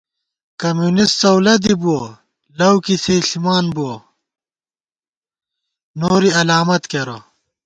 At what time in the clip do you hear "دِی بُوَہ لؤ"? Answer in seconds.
1.63-2.75